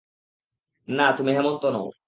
না, 0.87 1.03
তুমি 1.17 1.31
হেমন্ত 1.33 1.63
নও। 1.65 1.87